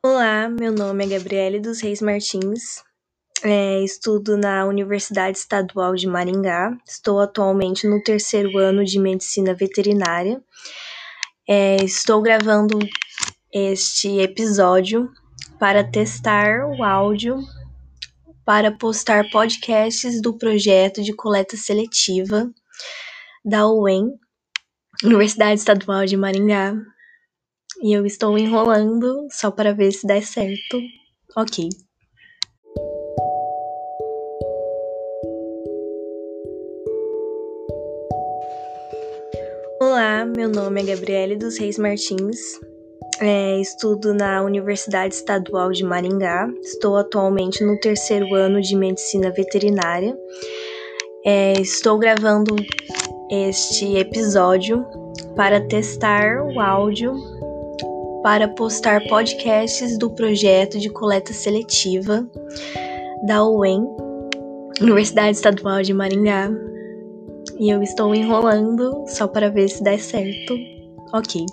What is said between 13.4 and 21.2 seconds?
este episódio para testar o áudio para postar podcasts do projeto de